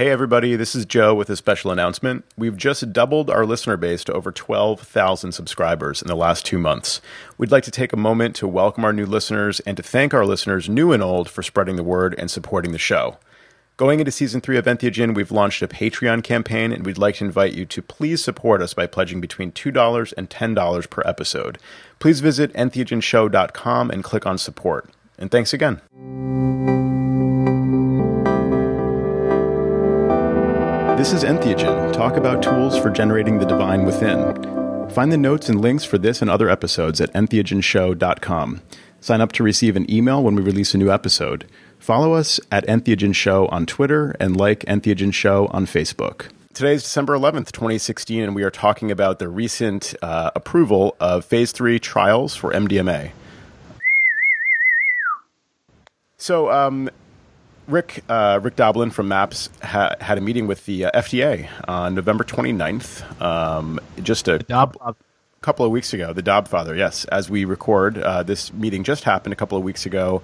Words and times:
Hey, 0.00 0.08
everybody, 0.08 0.56
this 0.56 0.74
is 0.74 0.86
Joe 0.86 1.14
with 1.14 1.28
a 1.28 1.36
special 1.36 1.70
announcement. 1.70 2.24
We've 2.34 2.56
just 2.56 2.90
doubled 2.90 3.28
our 3.28 3.44
listener 3.44 3.76
base 3.76 4.02
to 4.04 4.14
over 4.14 4.32
12,000 4.32 5.32
subscribers 5.32 6.00
in 6.00 6.08
the 6.08 6.14
last 6.14 6.46
two 6.46 6.56
months. 6.56 7.02
We'd 7.36 7.50
like 7.50 7.64
to 7.64 7.70
take 7.70 7.92
a 7.92 7.98
moment 7.98 8.34
to 8.36 8.48
welcome 8.48 8.82
our 8.86 8.94
new 8.94 9.04
listeners 9.04 9.60
and 9.60 9.76
to 9.76 9.82
thank 9.82 10.14
our 10.14 10.24
listeners, 10.24 10.70
new 10.70 10.92
and 10.92 11.02
old, 11.02 11.28
for 11.28 11.42
spreading 11.42 11.76
the 11.76 11.82
word 11.82 12.14
and 12.16 12.30
supporting 12.30 12.72
the 12.72 12.78
show. 12.78 13.18
Going 13.76 14.00
into 14.00 14.10
season 14.10 14.40
three 14.40 14.56
of 14.56 14.64
Entheogen, 14.64 15.14
we've 15.14 15.30
launched 15.30 15.60
a 15.60 15.68
Patreon 15.68 16.24
campaign, 16.24 16.72
and 16.72 16.86
we'd 16.86 16.96
like 16.96 17.16
to 17.16 17.26
invite 17.26 17.52
you 17.52 17.66
to 17.66 17.82
please 17.82 18.24
support 18.24 18.62
us 18.62 18.72
by 18.72 18.86
pledging 18.86 19.20
between 19.20 19.52
$2 19.52 20.14
and 20.16 20.30
$10 20.30 20.88
per 20.88 21.02
episode. 21.04 21.58
Please 21.98 22.20
visit 22.20 22.54
entheogenshow.com 22.54 23.90
and 23.90 24.02
click 24.02 24.24
on 24.24 24.38
support. 24.38 24.88
And 25.18 25.30
thanks 25.30 25.52
again. 25.52 25.82
This 31.00 31.14
is 31.14 31.24
Entheogen, 31.24 31.94
talk 31.94 32.18
about 32.18 32.42
tools 32.42 32.78
for 32.78 32.90
generating 32.90 33.38
the 33.38 33.46
divine 33.46 33.86
within. 33.86 34.34
Find 34.90 35.10
the 35.10 35.16
notes 35.16 35.48
and 35.48 35.58
links 35.58 35.82
for 35.82 35.96
this 35.96 36.20
and 36.20 36.30
other 36.30 36.50
episodes 36.50 37.00
at 37.00 37.10
entheogenshow.com. 37.14 38.60
Sign 39.00 39.20
up 39.22 39.32
to 39.32 39.42
receive 39.42 39.76
an 39.76 39.90
email 39.90 40.22
when 40.22 40.34
we 40.34 40.42
release 40.42 40.74
a 40.74 40.76
new 40.76 40.90
episode. 40.90 41.46
Follow 41.78 42.12
us 42.12 42.38
at 42.52 42.66
Entheogen 42.66 43.14
Show 43.14 43.46
on 43.46 43.64
Twitter 43.64 44.14
and 44.20 44.36
like 44.36 44.60
Entheogen 44.66 45.14
Show 45.14 45.46
on 45.52 45.64
Facebook. 45.64 46.26
Today 46.52 46.74
is 46.74 46.82
December 46.82 47.16
11th, 47.16 47.50
2016, 47.50 48.22
and 48.22 48.34
we 48.34 48.42
are 48.42 48.50
talking 48.50 48.90
about 48.90 49.20
the 49.20 49.28
recent 49.30 49.94
uh, 50.02 50.32
approval 50.36 50.96
of 51.00 51.24
phase 51.24 51.50
three 51.50 51.78
trials 51.78 52.36
for 52.36 52.52
MDMA. 52.52 53.12
So, 56.18 56.50
um, 56.50 56.90
Rick 57.70 58.04
uh, 58.08 58.40
Rick 58.42 58.56
Doblin 58.56 58.90
from 58.90 59.08
MAPS 59.08 59.48
ha- 59.62 59.94
had 60.00 60.18
a 60.18 60.20
meeting 60.20 60.46
with 60.46 60.66
the 60.66 60.86
uh, 60.86 61.00
FDA 61.00 61.48
on 61.68 61.94
November 61.94 62.24
29th, 62.24 63.22
um, 63.22 63.80
just 64.02 64.28
a 64.28 64.40
couple, 64.40 64.96
couple 65.40 65.64
of 65.64 65.72
weeks 65.72 65.92
ago. 65.92 66.12
The 66.12 66.22
Dobfather, 66.22 66.76
yes. 66.76 67.04
As 67.06 67.30
we 67.30 67.44
record, 67.44 67.98
uh, 67.98 68.22
this 68.22 68.52
meeting 68.52 68.84
just 68.84 69.04
happened 69.04 69.32
a 69.32 69.36
couple 69.36 69.56
of 69.56 69.64
weeks 69.64 69.86
ago, 69.86 70.22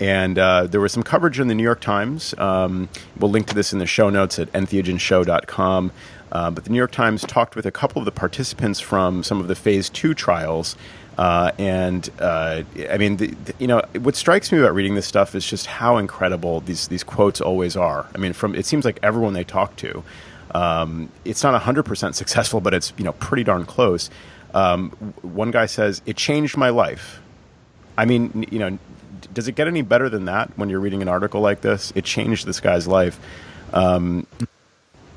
and 0.00 0.38
uh, 0.38 0.66
there 0.66 0.80
was 0.80 0.92
some 0.92 1.02
coverage 1.02 1.40
in 1.40 1.48
the 1.48 1.54
New 1.54 1.62
York 1.62 1.80
Times. 1.80 2.34
Um, 2.38 2.88
we'll 3.18 3.30
link 3.30 3.46
to 3.46 3.54
this 3.54 3.72
in 3.72 3.78
the 3.78 3.86
show 3.86 4.10
notes 4.10 4.38
at 4.38 4.50
entheogenshow.com. 4.52 5.92
Uh, 6.30 6.50
but 6.50 6.64
the 6.64 6.70
New 6.70 6.76
York 6.76 6.92
Times 6.92 7.22
talked 7.22 7.56
with 7.56 7.64
a 7.64 7.70
couple 7.70 8.00
of 8.00 8.04
the 8.04 8.12
participants 8.12 8.80
from 8.80 9.22
some 9.22 9.40
of 9.40 9.48
the 9.48 9.54
phase 9.54 9.88
two 9.88 10.12
trials 10.12 10.76
uh, 11.18 11.50
and 11.58 12.08
uh, 12.20 12.62
I 12.88 12.96
mean, 12.96 13.16
the, 13.16 13.26
the, 13.26 13.54
you 13.58 13.66
know, 13.66 13.82
what 14.00 14.14
strikes 14.14 14.52
me 14.52 14.58
about 14.58 14.72
reading 14.72 14.94
this 14.94 15.06
stuff 15.06 15.34
is 15.34 15.44
just 15.44 15.66
how 15.66 15.96
incredible 15.96 16.60
these 16.60 16.86
these 16.86 17.02
quotes 17.02 17.40
always 17.40 17.76
are. 17.76 18.06
I 18.14 18.18
mean, 18.18 18.32
from 18.32 18.54
it 18.54 18.64
seems 18.64 18.84
like 18.84 19.00
everyone 19.02 19.32
they 19.32 19.42
talk 19.42 19.74
to, 19.76 20.04
um, 20.54 21.08
it's 21.24 21.42
not 21.42 21.60
hundred 21.60 21.82
percent 21.82 22.14
successful, 22.14 22.60
but 22.60 22.72
it's 22.72 22.92
you 22.96 23.04
know 23.04 23.12
pretty 23.14 23.42
darn 23.42 23.66
close. 23.66 24.10
Um, 24.54 24.90
one 25.22 25.50
guy 25.50 25.66
says 25.66 26.00
it 26.06 26.16
changed 26.16 26.56
my 26.56 26.68
life. 26.68 27.20
I 27.98 28.04
mean, 28.04 28.46
you 28.52 28.60
know, 28.60 28.78
does 29.34 29.48
it 29.48 29.56
get 29.56 29.66
any 29.66 29.82
better 29.82 30.08
than 30.08 30.26
that 30.26 30.56
when 30.56 30.70
you're 30.70 30.78
reading 30.78 31.02
an 31.02 31.08
article 31.08 31.40
like 31.40 31.62
this? 31.62 31.92
It 31.96 32.04
changed 32.04 32.46
this 32.46 32.60
guy's 32.60 32.86
life. 32.86 33.18
Um, 33.72 34.24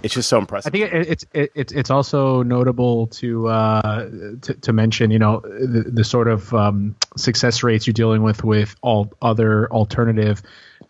it's 0.04 0.14
just 0.14 0.30
so 0.30 0.38
impressive. 0.38 0.74
I 0.74 0.78
think 0.78 0.94
it's 0.94 1.26
it's 1.34 1.72
it's 1.72 1.90
also 1.90 2.44
notable 2.44 3.08
to 3.08 3.48
uh, 3.48 4.10
to, 4.42 4.54
to, 4.54 4.74
mention, 4.74 5.12
you 5.12 5.20
know, 5.20 5.42
the, 5.42 5.86
the 5.94 6.04
sort 6.04 6.28
of 6.28 6.54
um, 6.54 6.96
success 7.18 7.64
rates 7.64 7.88
you're 7.88 7.94
dealing 7.94 8.24
with 8.24 8.44
with 8.44 8.76
all 8.82 9.12
other 9.22 9.72
alternative 9.72 10.42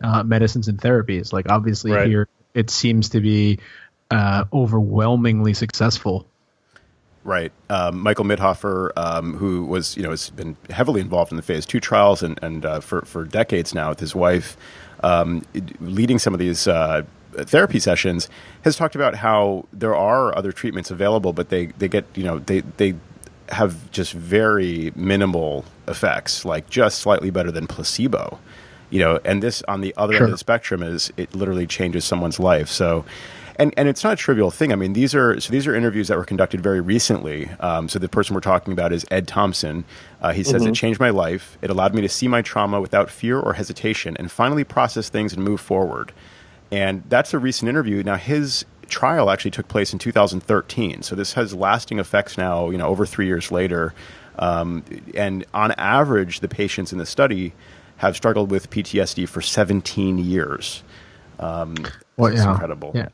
uh, 0.02 0.22
medicines 0.22 0.68
and 0.68 0.78
therapies. 0.78 1.32
Like 1.32 1.48
obviously 1.50 1.92
right. 1.92 2.08
here, 2.08 2.28
it 2.54 2.70
seems 2.70 3.10
to 3.10 3.20
be 3.20 3.58
uh, 4.10 4.44
overwhelmingly 4.52 5.54
successful. 5.54 6.26
Right, 7.24 7.52
um, 7.70 8.00
Michael 8.00 8.24
Mithoefer, 8.24 8.90
um, 8.96 9.34
who 9.34 9.64
was 9.64 9.96
you 9.96 10.02
know 10.02 10.10
has 10.10 10.30
been 10.30 10.56
heavily 10.70 11.00
involved 11.00 11.30
in 11.30 11.36
the 11.36 11.42
phase 11.42 11.64
two 11.64 11.78
trials 11.80 12.22
and 12.22 12.38
and 12.42 12.66
uh, 12.66 12.80
for 12.80 13.02
for 13.02 13.24
decades 13.24 13.74
now 13.74 13.90
with 13.90 14.00
his 14.00 14.14
wife, 14.14 14.56
um, 15.04 15.44
leading 15.80 16.18
some 16.18 16.34
of 16.34 16.40
these 16.40 16.66
uh, 16.66 17.02
therapy 17.32 17.78
sessions 17.80 18.28
has 18.62 18.76
talked 18.76 18.94
about 18.94 19.16
how 19.16 19.66
there 19.72 19.94
are 19.94 20.36
other 20.36 20.52
treatments 20.52 20.90
available, 20.90 21.32
but 21.32 21.48
they, 21.48 21.66
they 21.78 21.88
get, 21.88 22.04
you 22.14 22.24
know, 22.24 22.38
they, 22.38 22.60
they 22.76 22.94
have 23.48 23.90
just 23.90 24.12
very 24.12 24.92
minimal 24.96 25.64
effects, 25.88 26.44
like 26.44 26.68
just 26.70 26.98
slightly 26.98 27.30
better 27.30 27.50
than 27.50 27.66
placebo. 27.66 28.38
You 28.90 28.98
know, 28.98 29.20
and 29.24 29.42
this 29.42 29.62
on 29.68 29.80
the 29.80 29.94
other 29.96 30.12
sure. 30.12 30.24
end 30.24 30.24
of 30.24 30.30
the 30.32 30.38
spectrum 30.38 30.82
is 30.82 31.10
it 31.16 31.34
literally 31.34 31.66
changes 31.66 32.04
someone's 32.04 32.38
life. 32.38 32.68
So, 32.68 33.06
and 33.56 33.72
and 33.78 33.88
it's 33.88 34.04
not 34.04 34.12
a 34.12 34.16
trivial 34.16 34.50
thing. 34.50 34.70
I 34.70 34.76
mean, 34.76 34.92
these 34.92 35.14
are 35.14 35.40
so 35.40 35.50
these 35.50 35.66
are 35.66 35.74
interviews 35.74 36.08
that 36.08 36.18
were 36.18 36.26
conducted 36.26 36.60
very 36.60 36.82
recently. 36.82 37.48
Um, 37.60 37.88
so 37.88 37.98
the 37.98 38.08
person 38.08 38.34
we're 38.34 38.40
talking 38.40 38.72
about 38.74 38.92
is 38.92 39.06
Ed 39.10 39.26
Thompson. 39.26 39.84
Uh, 40.20 40.32
he 40.32 40.42
says 40.42 40.60
mm-hmm. 40.60 40.72
it 40.72 40.74
changed 40.74 41.00
my 41.00 41.08
life. 41.08 41.56
It 41.62 41.70
allowed 41.70 41.94
me 41.94 42.02
to 42.02 42.08
see 42.08 42.28
my 42.28 42.42
trauma 42.42 42.82
without 42.82 43.10
fear 43.10 43.40
or 43.40 43.54
hesitation, 43.54 44.14
and 44.18 44.30
finally 44.30 44.64
process 44.64 45.08
things 45.08 45.32
and 45.32 45.42
move 45.42 45.60
forward. 45.60 46.12
And 46.72 47.04
that's 47.08 47.34
a 47.34 47.38
recent 47.38 47.68
interview. 47.68 48.02
Now, 48.02 48.16
his 48.16 48.64
trial 48.88 49.30
actually 49.30 49.50
took 49.50 49.68
place 49.68 49.92
in 49.92 49.98
2013. 49.98 51.02
So 51.02 51.14
this 51.14 51.34
has 51.34 51.54
lasting 51.54 51.98
effects 51.98 52.38
now, 52.38 52.70
you 52.70 52.78
know, 52.78 52.88
over 52.88 53.04
three 53.04 53.26
years 53.26 53.52
later. 53.52 53.92
Um, 54.38 54.82
and 55.14 55.44
on 55.52 55.72
average, 55.72 56.40
the 56.40 56.48
patients 56.48 56.90
in 56.90 56.98
the 56.98 57.06
study 57.06 57.52
have 57.98 58.16
struggled 58.16 58.50
with 58.50 58.70
PTSD 58.70 59.28
for 59.28 59.42
17 59.42 60.18
years. 60.18 60.82
Um, 61.38 61.74
well, 62.16 62.32
yeah. 62.32 62.50
incredible. 62.50 62.92
Yeah. 62.94 63.08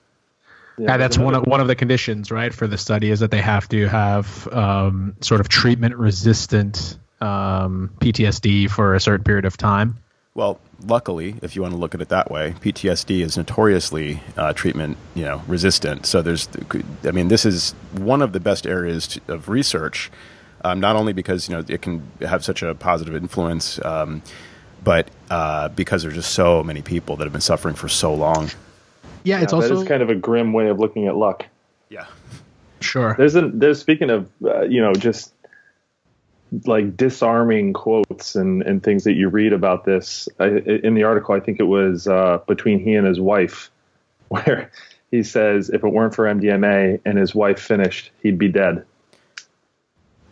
Yeah, 0.80 0.96
that's 0.96 1.18
one 1.18 1.34
of 1.34 1.44
one 1.44 1.60
of 1.60 1.66
the 1.66 1.74
conditions, 1.74 2.30
right, 2.30 2.54
for 2.54 2.68
the 2.68 2.78
study 2.78 3.10
is 3.10 3.18
that 3.18 3.32
they 3.32 3.40
have 3.40 3.68
to 3.70 3.88
have 3.88 4.46
um, 4.52 5.16
sort 5.20 5.40
of 5.40 5.48
treatment 5.48 5.96
resistant 5.96 6.96
um, 7.20 7.90
PTSD 7.98 8.70
for 8.70 8.94
a 8.94 9.00
certain 9.00 9.24
period 9.24 9.44
of 9.44 9.56
time. 9.56 9.96
Well, 10.38 10.60
luckily, 10.86 11.34
if 11.42 11.56
you 11.56 11.62
want 11.62 11.74
to 11.74 11.80
look 11.80 11.96
at 11.96 12.00
it 12.00 12.10
that 12.10 12.30
way, 12.30 12.54
PTSD 12.60 13.22
is 13.22 13.36
notoriously 13.36 14.22
uh, 14.36 14.52
treatment, 14.52 14.96
you 15.16 15.24
know, 15.24 15.42
resistant. 15.48 16.06
So 16.06 16.22
there's, 16.22 16.48
I 17.02 17.10
mean, 17.10 17.26
this 17.26 17.44
is 17.44 17.72
one 17.96 18.22
of 18.22 18.32
the 18.32 18.38
best 18.38 18.64
areas 18.64 19.08
to, 19.08 19.20
of 19.26 19.48
research, 19.48 20.12
um, 20.62 20.78
not 20.78 20.94
only 20.94 21.12
because 21.12 21.48
you 21.48 21.56
know 21.56 21.64
it 21.66 21.82
can 21.82 22.08
have 22.20 22.44
such 22.44 22.62
a 22.62 22.72
positive 22.76 23.16
influence, 23.16 23.84
um, 23.84 24.22
but 24.84 25.10
uh, 25.28 25.70
because 25.70 26.04
there's 26.04 26.14
just 26.14 26.30
so 26.30 26.62
many 26.62 26.82
people 26.82 27.16
that 27.16 27.24
have 27.24 27.32
been 27.32 27.40
suffering 27.40 27.74
for 27.74 27.88
so 27.88 28.14
long. 28.14 28.48
Yeah, 29.24 29.40
it's 29.40 29.52
yeah, 29.52 29.56
also 29.56 29.74
that 29.74 29.82
is 29.82 29.88
kind 29.88 30.04
of 30.04 30.08
a 30.08 30.14
grim 30.14 30.52
way 30.52 30.68
of 30.68 30.78
looking 30.78 31.08
at 31.08 31.16
luck. 31.16 31.46
Yeah, 31.88 32.06
sure. 32.78 33.16
There's 33.18 33.34
a 33.34 33.48
there's 33.48 33.80
speaking 33.80 34.08
of 34.08 34.30
uh, 34.44 34.60
you 34.62 34.82
know 34.82 34.92
just 34.92 35.32
like 36.64 36.96
disarming 36.96 37.72
quotes 37.72 38.34
and, 38.34 38.62
and 38.62 38.82
things 38.82 39.04
that 39.04 39.14
you 39.14 39.28
read 39.28 39.52
about 39.52 39.84
this 39.84 40.28
I, 40.38 40.46
in 40.46 40.94
the 40.94 41.04
article. 41.04 41.34
I 41.34 41.40
think 41.40 41.60
it 41.60 41.64
was 41.64 42.06
uh, 42.06 42.38
between 42.46 42.80
he 42.80 42.94
and 42.94 43.06
his 43.06 43.20
wife, 43.20 43.70
where 44.28 44.70
he 45.10 45.22
says 45.22 45.70
if 45.70 45.84
it 45.84 45.88
weren't 45.88 46.14
for 46.14 46.24
MDMA 46.24 47.00
and 47.04 47.18
his 47.18 47.34
wife 47.34 47.60
finished, 47.60 48.10
he'd 48.22 48.38
be 48.38 48.48
dead. 48.48 48.84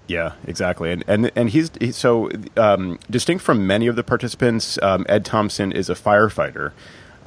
Yeah, 0.09 0.33
exactly, 0.47 0.93
and 0.93 1.03
and 1.09 1.33
and 1.35 1.51
he's 1.51 1.71
he, 1.81 1.91
so 1.91 2.31
um, 2.57 3.01
distinct 3.11 3.43
from 3.43 3.67
many 3.67 3.89
of 3.89 3.97
the 3.97 4.05
participants. 4.05 4.79
Um, 4.81 5.05
Ed 5.09 5.25
Thompson 5.25 5.73
is 5.73 5.91
a 5.91 5.95
firefighter, 5.95 6.71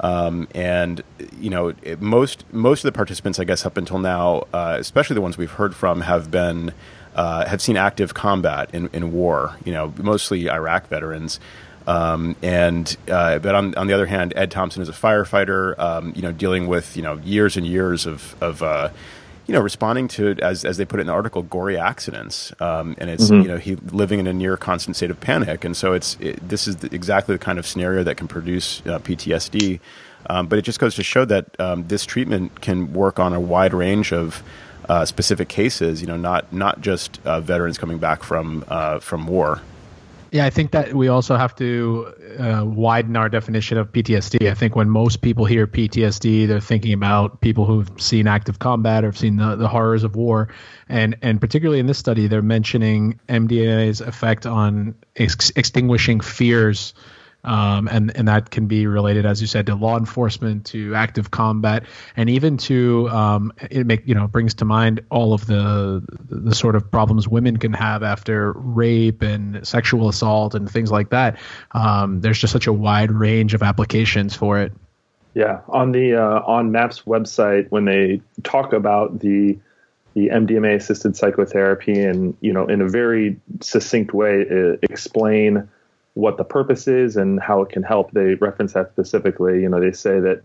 um, 0.00 0.48
and 0.54 1.02
you 1.38 1.50
know 1.50 1.74
most 1.98 2.50
most 2.54 2.82
of 2.82 2.90
the 2.90 2.96
participants, 2.96 3.38
I 3.38 3.44
guess, 3.44 3.66
up 3.66 3.76
until 3.76 3.98
now, 3.98 4.46
uh, 4.54 4.78
especially 4.80 5.12
the 5.12 5.20
ones 5.20 5.36
we've 5.36 5.50
heard 5.50 5.74
from, 5.74 6.00
have 6.00 6.30
been 6.30 6.72
uh, 7.14 7.46
have 7.46 7.60
seen 7.60 7.76
active 7.76 8.14
combat 8.14 8.70
in, 8.72 8.88
in 8.92 9.12
war. 9.12 9.56
You 9.64 9.72
know, 9.72 9.92
mostly 9.98 10.48
Iraq 10.48 10.88
veterans. 10.88 11.40
Um, 11.86 12.36
and 12.42 12.96
uh, 13.08 13.38
but 13.38 13.54
on, 13.54 13.74
on 13.74 13.86
the 13.86 13.94
other 13.94 14.06
hand, 14.06 14.32
Ed 14.36 14.50
Thompson 14.50 14.82
is 14.82 14.88
a 14.88 14.92
firefighter. 14.92 15.78
Um, 15.78 16.12
you 16.14 16.22
know, 16.22 16.32
dealing 16.32 16.66
with 16.66 16.96
you 16.96 17.02
know 17.02 17.16
years 17.18 17.56
and 17.56 17.66
years 17.66 18.06
of 18.06 18.40
of 18.40 18.62
uh, 18.62 18.90
you 19.46 19.54
know 19.54 19.60
responding 19.60 20.06
to 20.08 20.36
as 20.40 20.64
as 20.64 20.76
they 20.76 20.84
put 20.84 21.00
it 21.00 21.02
in 21.02 21.06
the 21.08 21.12
article, 21.12 21.42
gory 21.42 21.76
accidents. 21.76 22.52
Um, 22.60 22.94
and 22.98 23.10
it's 23.10 23.30
mm-hmm. 23.30 23.42
you 23.42 23.48
know 23.48 23.56
he 23.56 23.76
living 23.76 24.20
in 24.20 24.26
a 24.26 24.32
near 24.32 24.56
constant 24.56 24.96
state 24.96 25.10
of 25.10 25.20
panic. 25.20 25.64
And 25.64 25.76
so 25.76 25.92
it's 25.92 26.16
it, 26.20 26.46
this 26.48 26.68
is 26.68 26.76
the, 26.76 26.94
exactly 26.94 27.34
the 27.34 27.40
kind 27.40 27.58
of 27.58 27.66
scenario 27.66 28.04
that 28.04 28.16
can 28.16 28.28
produce 28.28 28.80
uh, 28.86 28.98
PTSD. 29.00 29.80
Um, 30.28 30.46
but 30.46 30.58
it 30.58 30.62
just 30.62 30.78
goes 30.78 30.94
to 30.96 31.02
show 31.02 31.24
that 31.24 31.58
um, 31.58 31.88
this 31.88 32.04
treatment 32.04 32.60
can 32.60 32.92
work 32.92 33.18
on 33.18 33.32
a 33.32 33.40
wide 33.40 33.72
range 33.72 34.12
of 34.12 34.42
uh, 34.88 35.04
specific 35.04 35.48
cases. 35.48 36.00
You 36.00 36.06
know, 36.06 36.16
not 36.16 36.52
not 36.52 36.80
just 36.80 37.20
uh, 37.24 37.40
veterans 37.40 37.78
coming 37.78 37.98
back 37.98 38.22
from 38.22 38.64
uh, 38.68 38.98
from 38.98 39.26
war. 39.26 39.60
Yeah, 40.32 40.46
I 40.46 40.50
think 40.50 40.70
that 40.70 40.94
we 40.94 41.08
also 41.08 41.34
have 41.36 41.56
to 41.56 42.14
uh, 42.38 42.64
widen 42.64 43.16
our 43.16 43.28
definition 43.28 43.78
of 43.78 43.90
PTSD. 43.90 44.48
I 44.48 44.54
think 44.54 44.76
when 44.76 44.88
most 44.88 45.22
people 45.22 45.44
hear 45.44 45.66
PTSD, 45.66 46.46
they're 46.46 46.60
thinking 46.60 46.92
about 46.92 47.40
people 47.40 47.64
who've 47.64 47.90
seen 48.00 48.28
active 48.28 48.60
combat 48.60 49.02
or 49.02 49.08
have 49.08 49.18
seen 49.18 49.36
the, 49.36 49.56
the 49.56 49.66
horrors 49.66 50.04
of 50.04 50.14
war, 50.14 50.48
and 50.88 51.16
and 51.22 51.40
particularly 51.40 51.80
in 51.80 51.86
this 51.86 51.98
study, 51.98 52.28
they're 52.28 52.42
mentioning 52.42 53.18
MDMA's 53.28 54.00
effect 54.00 54.46
on 54.46 54.94
ex- 55.16 55.50
extinguishing 55.56 56.20
fears 56.20 56.94
Um, 57.42 57.88
and 57.88 58.14
and 58.16 58.28
that 58.28 58.50
can 58.50 58.66
be 58.66 58.86
related, 58.86 59.24
as 59.24 59.40
you 59.40 59.46
said, 59.46 59.66
to 59.66 59.74
law 59.74 59.96
enforcement, 59.96 60.66
to 60.66 60.94
active 60.94 61.30
combat, 61.30 61.84
and 62.16 62.28
even 62.28 62.58
to 62.58 63.08
um, 63.08 63.52
it 63.70 63.86
make 63.86 64.06
you 64.06 64.14
know 64.14 64.26
brings 64.26 64.54
to 64.54 64.64
mind 64.64 65.00
all 65.10 65.32
of 65.32 65.46
the 65.46 66.02
the 66.28 66.54
sort 66.54 66.76
of 66.76 66.90
problems 66.90 67.26
women 67.26 67.56
can 67.56 67.72
have 67.72 68.02
after 68.02 68.52
rape 68.52 69.22
and 69.22 69.66
sexual 69.66 70.08
assault 70.08 70.54
and 70.54 70.70
things 70.70 70.90
like 70.90 71.10
that. 71.10 71.38
Um, 71.72 72.20
there's 72.20 72.38
just 72.38 72.52
such 72.52 72.66
a 72.66 72.72
wide 72.72 73.10
range 73.10 73.54
of 73.54 73.62
applications 73.62 74.36
for 74.36 74.58
it. 74.58 74.72
Yeah, 75.34 75.60
on 75.68 75.92
the 75.92 76.16
uh, 76.16 76.42
on 76.44 76.72
MAPS 76.72 77.02
website, 77.02 77.70
when 77.70 77.84
they 77.84 78.20
talk 78.42 78.72
about 78.72 79.20
the 79.20 79.58
the 80.14 80.28
MDMA 80.28 80.76
assisted 80.76 81.16
psychotherapy 81.16 82.00
and 82.00 82.36
you 82.40 82.52
know 82.52 82.66
in 82.66 82.80
a 82.80 82.88
very 82.88 83.40
succinct 83.60 84.12
way 84.12 84.44
uh, 84.50 84.76
explain 84.82 85.68
what 86.14 86.36
the 86.36 86.44
purpose 86.44 86.88
is 86.88 87.16
and 87.16 87.40
how 87.40 87.62
it 87.62 87.70
can 87.70 87.82
help. 87.82 88.12
They 88.12 88.34
reference 88.34 88.72
that 88.72 88.90
specifically. 88.92 89.62
You 89.62 89.68
know, 89.68 89.80
they 89.80 89.92
say 89.92 90.20
that 90.20 90.42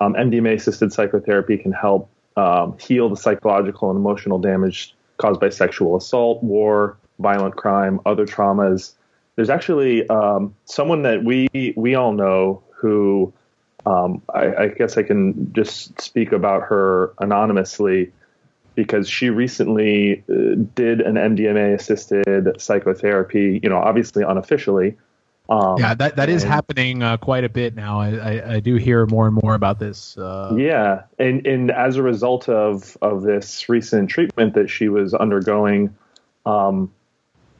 um, 0.00 0.14
MDMA 0.14 0.54
assisted 0.54 0.92
psychotherapy 0.92 1.58
can 1.58 1.72
help 1.72 2.08
um, 2.36 2.76
heal 2.78 3.08
the 3.08 3.16
psychological 3.16 3.90
and 3.90 3.98
emotional 3.98 4.38
damage 4.38 4.94
caused 5.18 5.40
by 5.40 5.50
sexual 5.50 5.96
assault, 5.96 6.42
war, 6.42 6.96
violent 7.18 7.56
crime, 7.56 8.00
other 8.06 8.26
traumas. 8.26 8.94
There's 9.36 9.50
actually 9.50 10.08
um, 10.08 10.54
someone 10.64 11.02
that 11.02 11.24
we 11.24 11.48
we 11.76 11.94
all 11.94 12.12
know 12.12 12.62
who 12.74 13.32
um, 13.86 14.22
I, 14.32 14.54
I, 14.54 14.68
guess 14.68 14.96
I 14.96 15.02
can 15.02 15.52
just 15.52 16.00
speak 16.00 16.30
about 16.30 16.62
her 16.62 17.14
anonymously 17.18 18.12
because 18.74 19.08
she 19.08 19.30
recently 19.30 20.24
uh, 20.28 20.56
did 20.74 21.00
an 21.00 21.14
MDMA 21.14 21.74
assisted 21.74 22.60
psychotherapy, 22.60 23.60
you 23.62 23.68
know, 23.68 23.78
obviously 23.78 24.24
unofficially. 24.24 24.96
Um, 25.48 25.78
yeah, 25.78 25.94
that, 25.94 26.16
that 26.16 26.28
and, 26.28 26.36
is 26.36 26.42
happening 26.42 27.02
uh, 27.02 27.16
quite 27.16 27.44
a 27.44 27.48
bit 27.48 27.74
now. 27.74 28.00
I, 28.00 28.10
I, 28.14 28.54
I, 28.54 28.60
do 28.60 28.76
hear 28.76 29.06
more 29.06 29.26
and 29.26 29.38
more 29.42 29.54
about 29.54 29.78
this. 29.78 30.16
Uh, 30.16 30.54
yeah, 30.56 31.02
and 31.18 31.46
and 31.46 31.70
as 31.70 31.96
a 31.96 32.02
result 32.02 32.48
of 32.48 32.96
of 33.02 33.22
this 33.22 33.68
recent 33.68 34.08
treatment 34.08 34.54
that 34.54 34.70
she 34.70 34.88
was 34.88 35.14
undergoing, 35.14 35.94
um, 36.46 36.92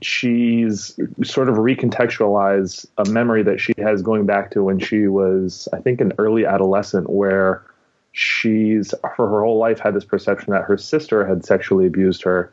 she's 0.01 0.99
sort 1.25 1.49
of 1.49 1.57
recontextualized 1.57 2.87
a 2.99 3.11
memory 3.11 3.43
that 3.43 3.61
she 3.61 3.75
has 3.79 4.01
going 4.01 4.27
back 4.27 4.53
to 4.53 4.63
when 4.63 4.79
she 4.79 5.09
was, 5.09 5.69
I 5.73 5.81
think, 5.81 6.01
an 6.01 6.13
early 6.19 6.47
adolescent, 6.47 7.11
where 7.11 7.65
she's 8.13 8.95
for 9.17 9.29
her 9.29 9.43
whole 9.43 9.59
life 9.59 9.79
had 9.81 9.95
this 9.95 10.05
perception 10.05 10.53
that 10.53 10.65
her 10.65 10.77
sister 10.77 11.27
had 11.27 11.45
sexually 11.45 11.87
abused 11.87 12.23
her, 12.23 12.53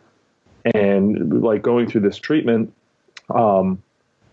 and 0.73 1.41
like 1.43 1.61
going 1.61 1.87
through 1.87 2.01
this 2.01 2.17
treatment, 2.17 2.73
um, 3.33 3.81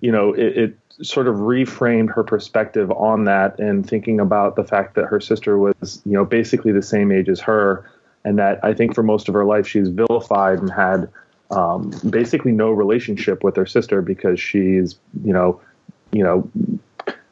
you 0.00 0.10
know, 0.10 0.32
it, 0.32 0.56
it 0.56 0.78
sort 1.02 1.26
of 1.26 1.36
reframed 1.36 2.12
her 2.14 2.24
perspective 2.24 2.90
on 2.92 3.24
that 3.24 3.58
and 3.58 3.88
thinking 3.88 4.18
about 4.18 4.56
the 4.56 4.64
fact 4.64 4.94
that 4.94 5.04
her 5.04 5.20
sister 5.20 5.58
was, 5.58 6.00
you 6.06 6.12
know, 6.12 6.24
basically 6.24 6.72
the 6.72 6.82
same 6.82 7.12
age 7.12 7.28
as 7.28 7.40
her, 7.40 7.90
and 8.24 8.38
that 8.38 8.64
I 8.64 8.72
think 8.72 8.94
for 8.94 9.02
most 9.02 9.28
of 9.28 9.34
her 9.34 9.44
life 9.44 9.66
she's 9.66 9.88
vilified 9.88 10.58
and 10.58 10.70
had 10.70 11.08
um, 11.50 11.92
basically 12.08 12.52
no 12.52 12.70
relationship 12.70 13.44
with 13.44 13.56
her 13.56 13.66
sister 13.66 14.02
because 14.02 14.40
she's 14.40 14.96
you 15.24 15.32
know 15.32 15.60
you 16.12 16.22
know 16.22 16.50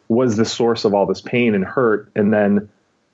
was 0.09 0.37
the 0.37 0.45
source 0.45 0.85
of 0.85 0.95
all 0.95 1.07
this 1.07 1.21
pain 1.21 1.55
and 1.55 1.65
hurt. 1.65 2.11
And 2.15 2.33
then 2.33 2.69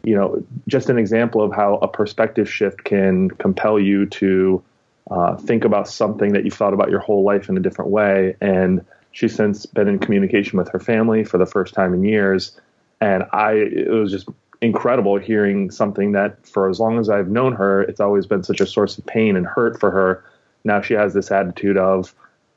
you 0.04 0.14
know 0.14 0.42
just 0.68 0.88
an 0.88 0.98
example 0.98 1.42
of 1.42 1.52
how 1.52 1.76
a 1.76 1.88
perspective 1.88 2.50
shift 2.50 2.84
can 2.84 3.30
compel 3.30 3.78
you 3.78 4.06
to 4.06 4.62
uh, 5.10 5.36
think 5.36 5.64
about 5.64 5.88
something 5.88 6.32
that 6.32 6.44
you 6.44 6.50
thought 6.50 6.72
about 6.72 6.90
your 6.90 7.00
whole 7.00 7.24
life 7.24 7.48
in 7.48 7.56
a 7.56 7.60
different 7.60 7.90
way 7.90 8.36
and 8.40 8.84
she's 9.12 9.34
since 9.34 9.66
been 9.66 9.88
in 9.88 9.98
communication 9.98 10.58
with 10.58 10.68
her 10.68 10.78
family 10.78 11.24
for 11.24 11.38
the 11.38 11.46
first 11.46 11.74
time 11.74 11.92
in 11.94 12.04
years 12.04 12.58
and 13.00 13.24
i 13.32 13.52
it 13.52 13.90
was 13.90 14.10
just 14.10 14.28
incredible 14.62 15.16
hearing 15.16 15.70
something 15.70 16.12
that 16.12 16.46
for 16.46 16.68
as 16.68 16.78
long 16.78 16.98
as 16.98 17.08
i've 17.08 17.28
known 17.28 17.52
her 17.54 17.82
it's 17.82 18.00
always 18.00 18.26
been 18.26 18.42
such 18.42 18.60
a 18.60 18.66
source 18.66 18.98
of 18.98 19.06
pain 19.06 19.36
and 19.36 19.46
hurt 19.46 19.80
for 19.80 19.90
her 19.90 20.22
now 20.64 20.80
she 20.80 20.94
has 20.94 21.14
this 21.14 21.30
attitude 21.30 21.76
of, 21.76 22.14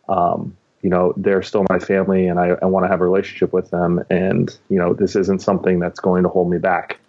um, 0.09 0.55
you 0.81 0.89
know, 0.89 1.13
they're 1.15 1.41
still 1.41 1.65
my 1.69 1.79
family 1.79 2.27
and 2.27 2.39
I, 2.39 2.55
I 2.61 2.65
want 2.65 2.83
to 2.83 2.89
have 2.89 3.01
a 3.01 3.05
relationship 3.05 3.53
with 3.53 3.69
them. 3.71 4.03
And, 4.09 4.55
you 4.69 4.77
know, 4.77 4.93
this 4.93 5.15
isn't 5.15 5.41
something 5.41 5.79
that's 5.79 5.99
going 5.99 6.23
to 6.23 6.29
hold 6.29 6.49
me 6.49 6.57
back. 6.57 6.99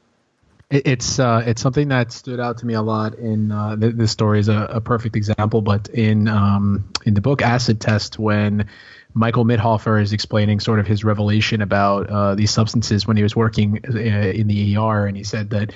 It's 0.75 1.21
uh, 1.21 1.45
it's 1.47 1.63
something 1.63 1.89
that 1.89 2.11
stood 2.11 2.41
out 2.41 2.59
to 2.59 2.67
me 2.67 2.75
a 2.75 2.83
lot. 2.83 3.15
In 3.15 3.53
uh, 3.53 3.77
th- 3.77 3.95
this 3.95 4.11
story 4.11 4.41
is 4.41 4.49
a, 4.49 4.67
a, 4.71 4.81
perfect 4.81 5.15
example, 5.15 5.63
but 5.63 5.89
in 5.91 6.27
um, 6.27 6.91
in 7.05 7.15
the 7.15 7.21
book 7.21 7.43
Acid 7.43 7.81
Test, 7.81 8.19
when 8.19 8.69
Michael 9.13 9.45
Mithoefer 9.45 10.03
is 10.03 10.13
explaining 10.13 10.59
sort 10.59 10.81
of 10.81 10.87
his 10.87 11.05
revelation 11.05 11.63
about 11.63 12.11
uh, 12.11 12.35
these 12.35 12.51
substances 12.51 13.07
when 13.07 13.17
he 13.17 13.23
was 13.23 13.37
working 13.37 13.79
uh, 13.89 13.97
in 13.97 14.49
the 14.49 14.77
ER, 14.77 15.07
and 15.07 15.17
he 15.17 15.23
said 15.23 15.51
that 15.51 15.73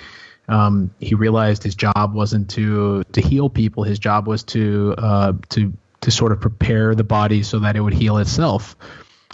um, 0.49 0.91
he 0.99 1.15
realized 1.15 1.63
his 1.63 1.77
job 1.77 2.13
wasn't 2.13 2.51
to 2.51 3.05
to 3.13 3.21
heal 3.21 3.49
people. 3.49 3.85
His 3.85 4.01
job 4.01 4.27
was 4.27 4.43
to 4.45 4.97
uh, 4.99 5.33
to 5.51 5.73
to 6.01 6.11
sort 6.11 6.33
of 6.33 6.41
prepare 6.41 6.97
the 6.97 7.05
body 7.05 7.45
so 7.45 7.61
that 7.61 7.77
it 7.77 7.81
would 7.81 7.95
heal 7.95 8.19
itself. 8.19 8.77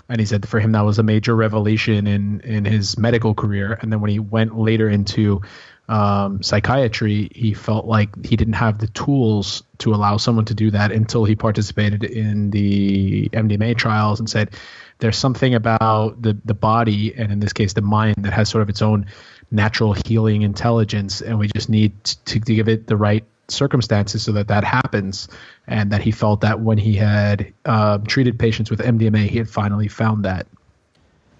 And 0.09 0.21
he 0.21 0.27
said 0.27 0.47
for 0.49 0.61
him 0.61 0.73
that 0.73 0.83
was 0.83 0.99
a 0.99 1.03
major 1.03 1.35
revelation 1.35 2.07
in 2.07 2.41
in 2.41 2.65
his 2.65 2.99
medical 2.99 3.35
career. 3.35 3.79
And 3.81 3.93
then 3.93 4.01
when 4.01 4.11
he 4.11 4.19
went 4.19 4.59
later 4.59 4.89
into 4.89 5.43
um, 5.89 6.43
psychiatry, 6.43 7.29
he 7.35 7.53
felt 7.55 7.87
like 7.87 8.25
he 8.25 8.37
didn't 8.37 8.55
have 8.55 8.79
the 8.79 8.89
tools 8.89 9.63
to 9.79 9.95
allow 9.95 10.17
someone 10.17 10.45
to 10.47 10.55
do 10.55 10.71
that 10.71 10.93
until 10.93 11.25
he 11.25 11.37
participated 11.37 12.05
in 12.05 12.51
the 12.51 13.29
MDMA 13.31 13.77
trials 13.77 14.19
and 14.19 14.29
said 14.29 14.51
there's 14.99 15.19
something 15.19 15.55
about 15.55 16.21
the 16.23 16.39
the 16.45 16.55
body 16.55 17.15
and 17.17 17.33
in 17.33 17.41
this 17.41 17.53
case 17.53 17.73
the 17.73 17.83
mind 17.83 18.17
that 18.19 18.33
has 18.33 18.49
sort 18.49 18.63
of 18.63 18.69
its 18.69 18.83
own 18.83 19.07
natural 19.51 19.93
healing 19.93 20.43
intelligence, 20.43 21.21
and 21.21 21.39
we 21.39 21.49
just 21.49 21.69
need 21.69 22.03
to, 22.05 22.41
to 22.41 22.41
give 22.41 22.69
it 22.69 22.87
the 22.87 22.97
right 22.97 23.25
circumstances 23.49 24.23
so 24.23 24.33
that 24.33 24.49
that 24.49 24.65
happens. 24.65 25.29
And 25.67 25.91
that 25.91 26.03
he 26.03 26.11
felt 26.11 26.41
that 26.43 26.61
when 26.61 26.79
he 26.79 26.95
had 26.95 27.53
uh, 27.65 27.99
treated 27.99 28.39
patients 28.39 28.71
with 28.71 28.81
MDMA, 28.81 29.29
he 29.29 29.39
had 29.39 29.49
finally 29.49 29.89
found 29.89 30.25
that. 30.25 30.47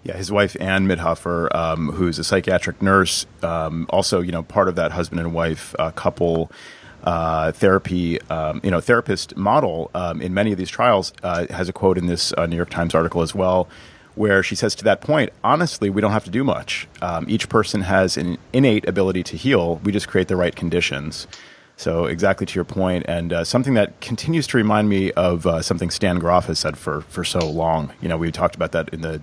Yeah, 0.03 0.15
his 0.15 0.31
wife 0.31 0.55
Anne 0.59 0.87
Mithoefer, 0.87 1.53
um, 1.55 1.91
who's 1.91 2.19
a 2.19 2.23
psychiatric 2.23 2.79
nurse, 2.81 3.25
um, 3.41 3.87
also 3.89 4.21
you 4.21 4.31
know 4.31 4.43
part 4.43 4.67
of 4.67 4.75
that 4.75 4.91
husband 4.91 5.19
and 5.19 5.33
wife 5.33 5.75
uh, 5.79 5.91
couple 5.91 6.51
uh, 7.05 7.51
therapy, 7.51 8.19
um, 8.29 8.59
you 8.63 8.71
know, 8.71 8.81
therapist 8.81 9.37
model 9.37 9.91
um, 9.93 10.21
in 10.21 10.33
many 10.33 10.51
of 10.51 10.57
these 10.57 10.69
trials 10.69 11.13
uh, 11.23 11.45
has 11.51 11.69
a 11.69 11.73
quote 11.73 11.97
in 11.97 12.07
this 12.07 12.33
uh, 12.33 12.45
New 12.45 12.55
York 12.55 12.69
Times 12.69 12.95
article 12.95 13.21
as 13.21 13.35
well, 13.35 13.67
where 14.15 14.41
she 14.41 14.55
says 14.55 14.75
to 14.75 14.83
that 14.83 15.01
point, 15.01 15.29
honestly, 15.43 15.89
we 15.89 16.01
don't 16.01 16.11
have 16.11 16.23
to 16.23 16.31
do 16.31 16.43
much. 16.43 16.87
Um, 17.01 17.25
each 17.29 17.47
person 17.47 17.81
has 17.81 18.17
an 18.17 18.37
innate 18.53 18.87
ability 18.87 19.23
to 19.23 19.37
heal. 19.37 19.77
We 19.83 19.91
just 19.91 20.07
create 20.07 20.27
the 20.27 20.35
right 20.35 20.55
conditions. 20.55 21.27
So 21.77 22.05
exactly 22.05 22.45
to 22.45 22.55
your 22.55 22.63
point, 22.65 23.05
and 23.07 23.33
uh, 23.33 23.43
something 23.43 23.73
that 23.73 23.99
continues 23.99 24.47
to 24.47 24.57
remind 24.57 24.87
me 24.87 25.11
of 25.11 25.45
uh, 25.45 25.61
something 25.61 25.89
Stan 25.89 26.19
Grof 26.19 26.45
has 26.45 26.59
said 26.59 26.77
for 26.77 27.01
for 27.01 27.23
so 27.23 27.39
long. 27.39 27.91
You 28.01 28.07
know, 28.07 28.17
we 28.17 28.31
talked 28.31 28.55
about 28.55 28.71
that 28.71 28.89
in 28.89 29.01
the 29.01 29.21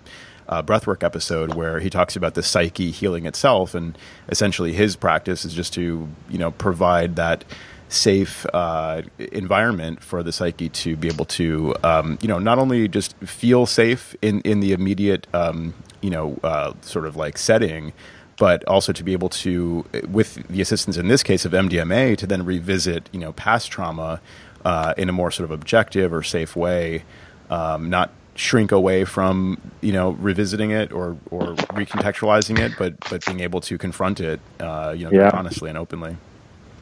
uh, 0.48 0.62
breathwork 0.62 1.02
episode 1.02 1.54
where 1.54 1.80
he 1.80 1.88
talks 1.88 2.14
about 2.14 2.34
the 2.34 2.42
psyche 2.42 2.90
healing 2.90 3.24
itself, 3.24 3.74
and 3.74 3.96
essentially 4.28 4.74
his 4.74 4.96
practice 4.96 5.44
is 5.44 5.54
just 5.54 5.72
to 5.74 6.08
you 6.28 6.38
know 6.38 6.50
provide 6.50 7.16
that 7.16 7.44
safe 7.88 8.46
uh, 8.54 9.02
environment 9.18 10.02
for 10.02 10.22
the 10.22 10.32
psyche 10.32 10.68
to 10.70 10.96
be 10.96 11.08
able 11.08 11.26
to, 11.26 11.74
um, 11.84 12.18
you 12.22 12.28
know, 12.28 12.38
not 12.38 12.58
only 12.58 12.88
just 12.88 13.14
feel 13.18 13.66
safe 13.66 14.16
in 14.22 14.40
in 14.42 14.60
the 14.60 14.72
immediate, 14.72 15.26
um, 15.34 15.74
you 16.00 16.10
know, 16.10 16.38
uh, 16.42 16.72
sort 16.80 17.06
of 17.06 17.16
like 17.16 17.38
setting, 17.38 17.92
but 18.38 18.64
also 18.64 18.92
to 18.92 19.04
be 19.04 19.12
able 19.12 19.28
to, 19.28 19.84
with 20.08 20.46
the 20.48 20.60
assistance 20.60 20.96
in 20.96 21.08
this 21.08 21.22
case 21.22 21.44
of 21.44 21.52
MDMA, 21.52 22.16
to 22.18 22.26
then 22.26 22.44
revisit, 22.44 23.08
you 23.12 23.20
know, 23.20 23.32
past 23.32 23.70
trauma 23.70 24.20
uh, 24.64 24.94
in 24.96 25.08
a 25.08 25.12
more 25.12 25.30
sort 25.30 25.44
of 25.44 25.50
objective 25.50 26.12
or 26.12 26.22
safe 26.22 26.56
way, 26.56 27.04
um, 27.50 27.90
not 27.90 28.10
shrink 28.34 28.72
away 28.72 29.04
from 29.04 29.60
you 29.82 29.92
know 29.92 30.12
revisiting 30.12 30.70
it 30.70 30.90
or 30.90 31.16
or 31.30 31.54
recontextualizing 31.74 32.58
it, 32.58 32.72
but 32.78 32.94
but 33.10 33.24
being 33.26 33.40
able 33.40 33.60
to 33.60 33.76
confront 33.78 34.20
it, 34.20 34.40
uh, 34.60 34.94
you 34.96 35.04
know, 35.04 35.10
yeah. 35.12 35.30
honestly 35.32 35.68
and 35.68 35.78
openly. 35.78 36.16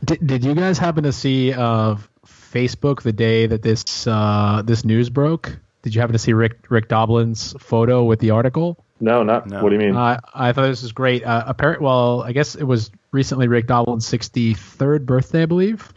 Did, 0.04 0.26
did 0.26 0.45
you 0.45 0.54
guys 0.54 0.78
happen 0.78 1.04
to 1.04 1.12
see 1.12 1.52
uh, 1.52 1.97
Facebook 2.26 3.02
the 3.02 3.12
day 3.12 3.47
that 3.47 3.62
this 3.62 4.07
uh, 4.07 4.62
this 4.64 4.85
news 4.85 5.11
broke? 5.11 5.59
Did 5.83 5.95
you 5.95 6.01
happen 6.01 6.13
to 6.13 6.19
see 6.19 6.33
Rick 6.33 6.67
Rick 6.69 6.89
Doblin's 6.89 7.55
photo 7.59 8.05
with 8.05 8.19
the 8.21 8.31
article? 8.31 8.85
No, 9.01 9.23
not. 9.23 9.47
No. 9.47 9.63
What 9.63 9.71
do 9.71 9.77
you 9.77 9.81
mean? 9.81 9.97
Uh, 9.97 10.21
I 10.35 10.53
thought 10.53 10.67
this 10.67 10.83
was 10.83 10.93
great. 10.93 11.25
Uh, 11.25 11.45
apparent. 11.47 11.81
Well, 11.81 12.23
I 12.23 12.33
guess 12.33 12.55
it 12.55 12.65
was 12.65 12.91
recently 13.13 13.49
Rick 13.49 13.67
Doblin's 13.67 14.07
63rd 14.07 15.07
birthday, 15.07 15.43
I 15.43 15.47
believe, 15.47 15.93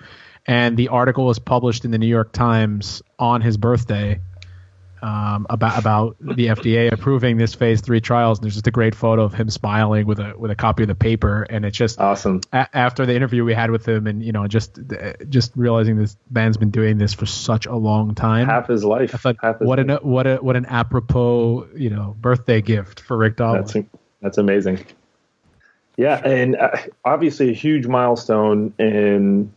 and 0.46 0.78
the 0.78 0.88
article 0.88 1.26
was 1.26 1.38
published 1.40 1.84
in 1.84 1.92
the 1.92 1.98
New 1.98 2.08
York 2.08 2.32
Times 2.32 3.02
on 3.20 3.42
his 3.42 3.58
birthday. 3.58 4.22
Um, 5.04 5.46
about 5.50 5.78
about 5.78 6.18
the 6.20 6.48
FDA 6.48 6.92
approving 6.92 7.36
this 7.36 7.54
phase 7.54 7.82
three 7.82 8.00
trials. 8.00 8.40
And 8.40 8.46
there's 8.46 8.54
just 8.54 8.68
a 8.68 8.72
great 8.72 8.96
photo 8.96 9.24
of 9.24 9.34
him 9.34 9.50
smiling 9.50 10.08
with 10.08 10.20
a 10.20 10.34
with 10.38 10.50
a 10.50 10.56
copy 10.56 10.84
of 10.84 10.88
the 10.88 10.96
paper, 10.96 11.44
and 11.44 11.66
it's 11.66 11.78
just 11.78 12.00
awesome. 12.00 12.40
A- 12.54 12.70
after 12.74 13.06
the 13.06 13.14
interview 13.14 13.44
we 13.44 13.54
had 13.54 13.70
with 13.70 13.86
him, 13.86 14.08
and 14.08 14.24
you 14.24 14.32
know, 14.32 14.48
just 14.48 14.80
just 15.28 15.52
realizing 15.56 15.98
this 15.98 16.16
man's 16.32 16.56
been 16.56 16.72
doing 16.72 16.98
this 16.98 17.14
for 17.14 17.26
such 17.26 17.66
a 17.66 17.76
long 17.76 18.16
time, 18.16 18.48
half 18.48 18.68
his 18.68 18.86
life. 18.86 19.14
I 19.14 19.18
thought, 19.18 19.62
what 19.62 19.78
life. 19.78 19.90
an 19.90 20.10
what 20.10 20.26
a 20.26 20.38
what 20.38 20.56
an 20.56 20.66
apropos 20.68 21.68
you 21.76 21.90
know 21.90 22.16
birthday 22.22 22.62
gift 22.62 23.02
for 23.02 23.18
Rick 23.18 23.36
Doblin. 23.36 23.64
That's 23.64 23.88
that's 24.22 24.38
amazing. 24.38 24.86
Yeah, 25.98 26.16
and 26.26 26.56
uh, 26.56 26.78
obviously 27.04 27.50
a 27.50 27.54
huge 27.54 27.88
milestone 27.88 28.74
in 28.80 29.54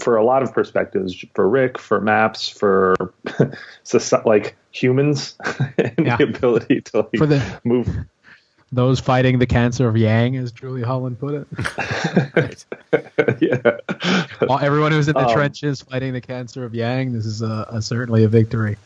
for 0.00 0.16
a 0.16 0.24
lot 0.24 0.42
of 0.42 0.52
perspectives 0.52 1.24
for 1.34 1.48
Rick, 1.48 1.78
for 1.78 2.00
Maps, 2.00 2.48
for 2.48 2.94
like 4.24 4.56
humans, 4.70 5.36
and 5.78 6.06
Yeah. 6.06 6.16
the 6.16 6.24
ability 6.24 6.80
to 6.82 6.96
like 6.98 7.16
For 7.18 7.26
the- 7.26 7.60
move. 7.64 7.88
Those 8.72 8.98
fighting 8.98 9.38
the 9.38 9.46
cancer 9.46 9.86
of 9.88 9.96
Yang, 9.96 10.36
as 10.38 10.50
Julie 10.50 10.82
Holland 10.82 11.20
put 11.20 11.34
it. 11.34 12.66
yeah, 13.40 13.76
All, 14.48 14.58
everyone 14.58 14.90
who's 14.90 15.06
in 15.06 15.14
the 15.14 15.20
Um, 15.26 15.32
trenches 15.32 15.82
fighting 15.82 16.12
the 16.12 16.20
cancer 16.20 16.64
of 16.64 16.74
Yang, 16.74 17.12
this 17.12 17.26
is 17.26 17.42
a, 17.42 17.66
a 17.70 17.80
certainly 17.80 18.24
a 18.24 18.28
victory. 18.28 18.76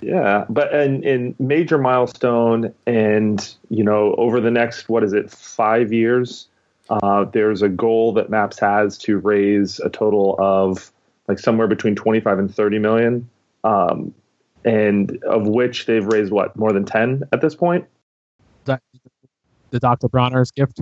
yeah, 0.00 0.46
but 0.48 0.72
and 0.74 1.04
in 1.04 1.34
major 1.38 1.76
milestone, 1.76 2.72
and 2.86 3.54
you 3.68 3.84
know, 3.84 4.14
over 4.16 4.40
the 4.40 4.50
next 4.50 4.88
what 4.88 5.04
is 5.04 5.12
it, 5.12 5.30
five 5.30 5.92
years, 5.92 6.46
uh, 6.90 7.24
there's 7.24 7.62
a 7.62 7.68
goal 7.68 8.12
that 8.14 8.30
Maps 8.30 8.58
has 8.58 8.98
to 8.98 9.18
raise 9.18 9.80
a 9.80 9.90
total 9.90 10.36
of 10.38 10.92
like 11.26 11.38
somewhere 11.38 11.66
between 11.66 11.94
25 11.94 12.38
and 12.38 12.54
30 12.54 12.78
million, 12.78 13.28
um, 13.64 14.14
and 14.64 15.22
of 15.24 15.46
which 15.46 15.86
they've 15.86 16.06
raised 16.06 16.32
what 16.32 16.56
more 16.56 16.72
than 16.72 16.84
10 16.84 17.24
at 17.32 17.40
this 17.40 17.54
point. 17.54 17.86
The 19.70 19.80
Dr. 19.80 20.08
Bronner's 20.08 20.50
gift. 20.50 20.80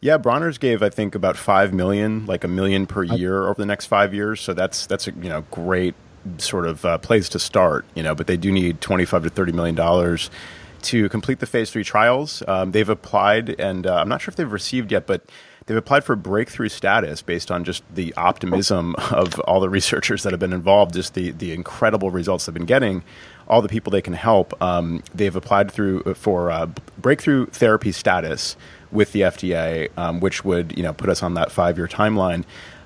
Yeah, 0.00 0.18
Bronner's 0.18 0.58
gave 0.58 0.82
I 0.82 0.90
think 0.90 1.14
about 1.14 1.36
five 1.36 1.72
million, 1.72 2.26
like 2.26 2.44
a 2.44 2.48
million 2.48 2.86
per 2.86 3.02
year 3.02 3.48
over 3.48 3.54
the 3.54 3.66
next 3.66 3.86
five 3.86 4.12
years. 4.12 4.40
So 4.42 4.52
that's 4.52 4.86
that's 4.86 5.08
a 5.08 5.12
you 5.12 5.28
know 5.30 5.44
great 5.50 5.94
sort 6.38 6.66
of 6.66 6.84
uh, 6.84 6.98
place 6.98 7.30
to 7.30 7.38
start. 7.38 7.86
You 7.94 8.02
know, 8.02 8.14
but 8.14 8.26
they 8.26 8.36
do 8.36 8.52
need 8.52 8.82
twenty 8.82 9.06
five 9.06 9.22
to 9.22 9.30
thirty 9.30 9.52
million 9.52 9.74
dollars 9.74 10.30
to 10.86 11.08
complete 11.08 11.40
the 11.40 11.46
phase 11.46 11.70
three 11.70 11.84
trials. 11.84 12.42
Um, 12.46 12.72
they've 12.72 12.88
applied, 12.88 13.60
and 13.60 13.86
uh, 13.86 13.96
I'm 13.96 14.08
not 14.08 14.20
sure 14.20 14.30
if 14.30 14.36
they've 14.36 14.50
received 14.50 14.92
yet, 14.92 15.06
but 15.06 15.24
they've 15.66 15.76
applied 15.76 16.04
for 16.04 16.16
breakthrough 16.16 16.68
status 16.68 17.22
based 17.22 17.50
on 17.50 17.64
just 17.64 17.82
the 17.92 18.14
optimism 18.16 18.94
of 19.10 19.38
all 19.40 19.60
the 19.60 19.68
researchers 19.68 20.22
that 20.22 20.32
have 20.32 20.40
been 20.40 20.52
involved, 20.52 20.94
just 20.94 21.14
the 21.14 21.30
the 21.32 21.52
incredible 21.52 22.10
results 22.10 22.46
they've 22.46 22.54
been 22.54 22.64
getting. 22.64 23.02
All 23.48 23.62
the 23.62 23.68
people 23.68 23.92
they 23.92 24.02
can 24.02 24.14
help, 24.14 24.60
um, 24.60 25.04
they've 25.14 25.36
applied 25.36 25.70
through 25.70 26.02
for 26.14 26.50
uh, 26.50 26.66
breakthrough 26.98 27.46
therapy 27.46 27.92
status 27.92 28.56
with 28.90 29.12
the 29.12 29.20
FDA, 29.20 29.88
um, 29.96 30.20
which 30.20 30.44
would 30.44 30.76
you 30.76 30.82
know 30.82 30.92
put 30.92 31.08
us 31.08 31.22
on 31.22 31.34
that 31.34 31.52
five 31.52 31.76
year 31.76 31.88
timeline. 31.88 32.44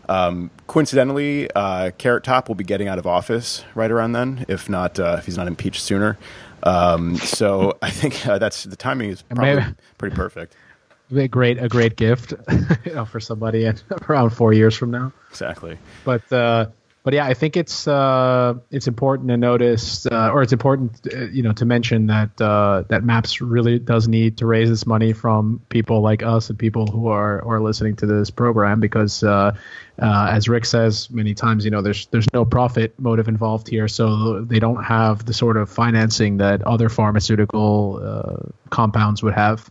Um, 0.08 0.50
coincidentally, 0.66 1.48
uh, 1.52 1.92
Carrot 1.92 2.24
Top 2.24 2.48
will 2.48 2.56
be 2.56 2.64
getting 2.64 2.88
out 2.88 2.98
of 2.98 3.06
office 3.06 3.64
right 3.76 3.90
around 3.90 4.12
then, 4.12 4.44
if 4.48 4.68
not 4.68 4.98
uh, 4.98 5.16
if 5.18 5.26
he's 5.26 5.36
not 5.36 5.46
impeached 5.46 5.82
sooner. 5.82 6.18
Um, 6.62 7.16
so 7.16 7.78
I 7.82 7.90
think 7.90 8.26
uh, 8.26 8.38
that's 8.38 8.64
the 8.64 8.76
timing 8.76 9.10
is 9.10 9.22
probably 9.22 9.54
Maybe- 9.56 9.74
pretty 9.98 10.16
perfect. 10.16 10.56
A 11.12 11.26
great, 11.26 11.58
a 11.60 11.68
great 11.68 11.96
gift, 11.96 12.34
you 12.84 12.94
know, 12.94 13.04
for 13.04 13.18
somebody 13.18 13.64
in, 13.64 13.76
around 14.08 14.30
four 14.30 14.52
years 14.52 14.76
from 14.76 14.92
now. 14.92 15.12
Exactly. 15.30 15.76
But 16.04 16.32
uh, 16.32 16.66
but 17.02 17.14
yeah, 17.14 17.24
I 17.24 17.32
think 17.32 17.56
it's 17.56 17.88
uh, 17.88 18.54
it's 18.70 18.86
important 18.86 19.30
to 19.30 19.36
notice, 19.38 20.06
uh, 20.06 20.30
or 20.30 20.42
it's 20.42 20.52
important, 20.52 21.00
uh, 21.12 21.28
you 21.28 21.42
know, 21.42 21.52
to 21.52 21.64
mention 21.64 22.08
that 22.08 22.38
uh, 22.40 22.84
that 22.88 23.04
Maps 23.04 23.40
really 23.40 23.78
does 23.78 24.06
need 24.06 24.36
to 24.38 24.46
raise 24.46 24.68
this 24.68 24.86
money 24.86 25.14
from 25.14 25.62
people 25.70 26.02
like 26.02 26.22
us 26.22 26.50
and 26.50 26.58
people 26.58 26.86
who 26.86 27.08
are 27.08 27.42
are 27.46 27.60
listening 27.60 27.96
to 27.96 28.06
this 28.06 28.28
program 28.28 28.80
because, 28.80 29.22
uh, 29.22 29.56
uh, 29.98 30.28
as 30.30 30.46
Rick 30.46 30.66
says 30.66 31.08
many 31.10 31.32
times, 31.32 31.64
you 31.64 31.70
know, 31.70 31.80
there's 31.80 32.06
there's 32.08 32.30
no 32.34 32.44
profit 32.44 32.98
motive 32.98 33.28
involved 33.28 33.68
here, 33.68 33.88
so 33.88 34.42
they 34.42 34.58
don't 34.58 34.84
have 34.84 35.24
the 35.24 35.32
sort 35.32 35.56
of 35.56 35.70
financing 35.70 36.36
that 36.36 36.60
other 36.62 36.90
pharmaceutical 36.90 38.52
compounds 38.68 39.22
would 39.22 39.34
have 39.34 39.70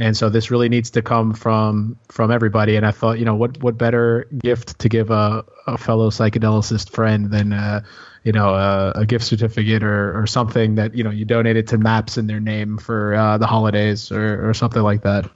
and 0.00 0.16
so 0.16 0.28
this 0.28 0.50
really 0.50 0.68
needs 0.68 0.90
to 0.90 1.02
come 1.02 1.32
from 1.32 1.96
from 2.08 2.30
everybody 2.30 2.74
and 2.74 2.84
i 2.84 2.90
thought 2.90 3.18
you 3.18 3.24
know 3.24 3.34
what 3.34 3.62
what 3.62 3.78
better 3.78 4.26
gift 4.38 4.78
to 4.78 4.88
give 4.88 5.10
a, 5.10 5.44
a 5.66 5.78
fellow 5.78 6.10
psychedelicist 6.10 6.90
friend 6.90 7.30
than 7.30 7.52
uh, 7.52 7.80
you 8.24 8.32
know 8.32 8.54
a, 8.54 8.92
a 8.96 9.06
gift 9.06 9.24
certificate 9.24 9.82
or, 9.82 10.18
or 10.20 10.26
something 10.26 10.74
that 10.74 10.94
you 10.96 11.04
know 11.04 11.10
you 11.10 11.24
donated 11.24 11.68
to 11.68 11.78
maps 11.78 12.18
in 12.18 12.26
their 12.26 12.40
name 12.40 12.78
for 12.78 13.14
uh, 13.14 13.38
the 13.38 13.46
holidays 13.46 14.10
or, 14.10 14.48
or 14.48 14.54
something 14.54 14.82
like 14.82 15.02
that 15.02 15.30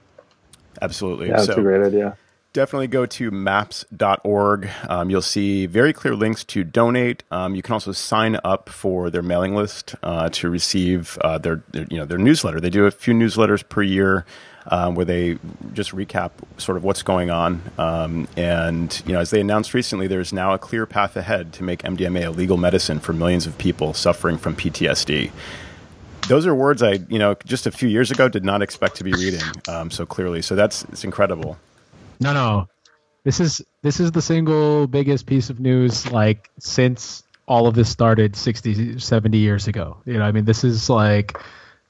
Absolutely. 0.82 1.28
Yeah, 1.28 1.36
that's 1.36 1.46
so 1.46 1.58
a 1.58 1.62
great 1.62 1.86
idea. 1.86 2.16
Definitely 2.54 2.86
go 2.86 3.04
to 3.04 3.30
maps.org. 3.30 4.70
Um, 4.88 5.10
you'll 5.10 5.20
see 5.20 5.66
very 5.66 5.92
clear 5.92 6.14
links 6.14 6.42
to 6.44 6.64
donate. 6.64 7.22
Um, 7.30 7.54
you 7.54 7.60
can 7.60 7.74
also 7.74 7.92
sign 7.92 8.38
up 8.42 8.70
for 8.70 9.10
their 9.10 9.22
mailing 9.22 9.54
list 9.54 9.94
uh, 10.02 10.30
to 10.30 10.48
receive 10.48 11.18
uh, 11.20 11.36
their, 11.36 11.62
their 11.72 11.84
you 11.90 11.98
know 11.98 12.06
their 12.06 12.16
newsletter. 12.16 12.60
They 12.60 12.70
do 12.70 12.86
a 12.86 12.90
few 12.90 13.12
newsletters 13.12 13.68
per 13.68 13.82
year. 13.82 14.24
Um, 14.66 14.94
where 14.94 15.04
they 15.04 15.36
just 15.74 15.90
recap 15.90 16.30
sort 16.56 16.78
of 16.78 16.84
what's 16.84 17.02
going 17.02 17.28
on, 17.30 17.60
um, 17.76 18.26
and 18.34 19.02
you 19.04 19.12
know, 19.12 19.20
as 19.20 19.28
they 19.28 19.42
announced 19.42 19.74
recently, 19.74 20.06
there's 20.06 20.32
now 20.32 20.54
a 20.54 20.58
clear 20.58 20.86
path 20.86 21.18
ahead 21.18 21.52
to 21.52 21.62
make 21.62 21.82
MDMA 21.82 22.28
a 22.28 22.30
legal 22.30 22.56
medicine 22.56 22.98
for 22.98 23.12
millions 23.12 23.46
of 23.46 23.58
people 23.58 23.92
suffering 23.92 24.38
from 24.38 24.56
PTSD. 24.56 25.30
Those 26.28 26.46
are 26.46 26.54
words 26.54 26.82
I, 26.82 26.92
you 27.10 27.18
know, 27.18 27.36
just 27.44 27.66
a 27.66 27.70
few 27.70 27.90
years 27.90 28.10
ago 28.10 28.30
did 28.30 28.42
not 28.42 28.62
expect 28.62 28.96
to 28.96 29.04
be 29.04 29.12
reading 29.12 29.42
um, 29.68 29.90
so 29.90 30.06
clearly. 30.06 30.40
So 30.40 30.54
that's 30.54 30.84
it's 30.84 31.04
incredible. 31.04 31.58
No 32.24 32.32
no. 32.32 32.68
This 33.24 33.38
is 33.38 33.62
this 33.82 34.00
is 34.00 34.12
the 34.12 34.22
single 34.22 34.86
biggest 34.86 35.26
piece 35.26 35.50
of 35.50 35.60
news 35.60 36.10
like 36.10 36.50
since 36.58 37.22
all 37.46 37.66
of 37.66 37.74
this 37.74 37.90
started 37.90 38.34
60 38.34 38.98
70 38.98 39.38
years 39.38 39.68
ago. 39.68 39.98
You 40.06 40.18
know 40.18 40.24
i 40.24 40.32
mean 40.32 40.46
this 40.46 40.64
is 40.64 40.88
like 40.88 41.38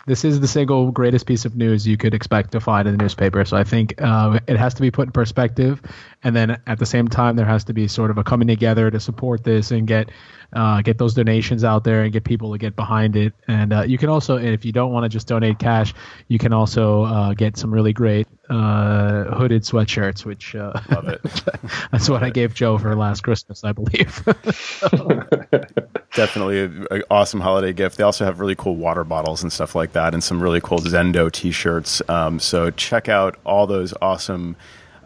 this 0.07 0.25
is 0.25 0.41
the 0.41 0.49
single 0.49 0.91
greatest 0.91 1.27
piece 1.27 1.45
of 1.45 1.57
news 1.57 1.87
you 1.87 1.97
could 1.97 2.15
expect 2.15 2.53
to 2.53 2.61
find 2.61 2.87
in 2.87 2.97
the 2.97 3.03
newspaper. 3.03 3.45
So 3.45 3.57
I 3.57 3.65
think 3.65 3.95
uh, 4.01 4.39
it 4.47 4.57
has 4.57 4.75
to 4.75 4.83
be 4.83 4.91
put 4.91 5.09
in 5.09 5.13
perspective, 5.13 5.81
and 6.23 6.35
then 6.35 6.61
at 6.67 6.79
the 6.79 6.87
same 6.87 7.09
time, 7.09 7.37
there 7.37 7.47
has 7.47 7.65
to 7.65 7.73
be 7.73 7.89
sort 7.89 8.11
of 8.11 8.19
a 8.19 8.25
coming 8.25 8.49
together 8.49 8.91
to 8.91 9.01
support 9.01 9.45
this 9.45 9.71
and 9.71 9.87
get 9.87 10.11
uh, 10.53 10.83
get 10.83 10.99
those 10.99 11.15
donations 11.15 11.65
out 11.65 11.85
there 11.85 12.03
and 12.03 12.13
get 12.13 12.25
people 12.25 12.53
to 12.53 12.59
get 12.59 12.77
behind 12.77 13.17
it. 13.17 13.33
And 13.49 13.73
uh, 13.73 13.83
you 13.83 13.99
can 13.99 14.09
also, 14.09 14.37
and 14.37 14.49
if 14.49 14.65
you 14.65 14.73
don't 14.73 14.93
want 14.93 15.05
to 15.05 15.09
just 15.09 15.27
donate 15.27 15.59
cash, 15.59 15.93
you 16.29 16.39
can 16.39 16.53
also 16.53 17.03
uh, 17.03 17.35
get 17.35 17.57
some 17.57 17.73
really 17.73 17.93
great 17.93 18.29
uh, 18.51 19.25
hooded 19.35 19.63
sweatshirts, 19.63 20.25
which 20.25 20.55
uh, 20.55 20.73
Love 20.91 21.09
it. 21.09 21.21
that's 21.91 22.09
what 22.09 22.23
I 22.23 22.31
gave 22.31 22.55
Joe 22.55 22.79
for 22.79 22.95
last 22.95 23.23
Christmas, 23.23 23.65
I 23.65 23.73
believe. 23.73 24.23
Definitely 26.15 26.61
an 26.93 27.03
awesome 27.11 27.41
holiday 27.41 27.73
gift. 27.73 27.97
They 27.97 28.05
also 28.05 28.25
have 28.25 28.39
really 28.39 28.55
cool 28.55 28.77
water 28.77 29.03
bottles 29.03 29.43
and 29.43 29.53
stuff 29.53 29.75
like 29.75 29.95
that, 29.95 30.15
and 30.15 30.23
some 30.23 30.41
really 30.41 30.61
cool 30.61 30.79
Zendo 30.79 31.31
T-shirts. 31.31 32.03
Um, 32.09 32.39
so 32.39 32.71
check 32.71 33.09
out 33.09 33.37
all 33.43 33.67
those 33.67 33.93
awesome, 34.01 34.55